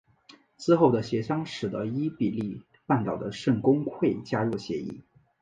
[0.57, 5.03] 之后的协商使得伊比利半岛的圣公会加入协议。